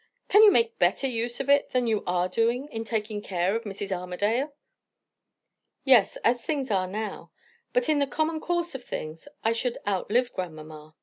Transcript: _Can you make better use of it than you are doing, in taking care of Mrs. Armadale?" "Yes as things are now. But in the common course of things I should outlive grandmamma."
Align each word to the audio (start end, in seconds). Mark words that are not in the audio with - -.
_Can 0.29 0.41
you 0.41 0.49
make 0.51 0.79
better 0.79 1.05
use 1.05 1.39
of 1.39 1.47
it 1.47 1.69
than 1.73 1.85
you 1.85 2.03
are 2.07 2.27
doing, 2.27 2.67
in 2.71 2.83
taking 2.83 3.21
care 3.21 3.55
of 3.55 3.65
Mrs. 3.65 3.95
Armadale?" 3.95 4.51
"Yes 5.83 6.17
as 6.23 6.41
things 6.41 6.71
are 6.71 6.87
now. 6.87 7.29
But 7.71 7.87
in 7.87 7.99
the 7.99 8.07
common 8.07 8.39
course 8.39 8.73
of 8.73 8.83
things 8.83 9.27
I 9.43 9.51
should 9.51 9.77
outlive 9.87 10.33
grandmamma." 10.33 10.95